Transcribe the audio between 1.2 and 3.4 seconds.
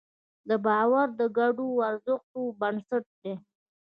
ګډو ارزښتونو بنسټ دی.